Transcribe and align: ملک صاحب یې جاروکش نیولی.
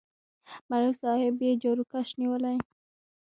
ملک 0.69 0.93
صاحب 1.01 1.35
یې 1.45 1.51
جاروکش 1.61 2.09
نیولی. 2.19 2.57